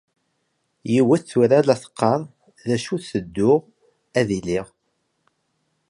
Yiwet 0.91 1.23
tura 1.29 1.59
la 1.65 1.75
teqqar: 1.81 2.19
d 2.67 2.69
acu 2.75 2.95
tedduɣ 3.09 3.59
ad 4.19 4.29
iliɣ? 4.37 4.67